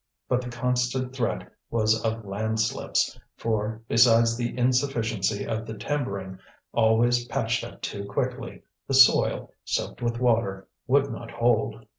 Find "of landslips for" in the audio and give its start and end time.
2.03-3.83